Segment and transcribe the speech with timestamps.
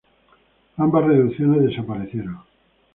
[0.77, 2.39] Ambas reducciones desaparecieron.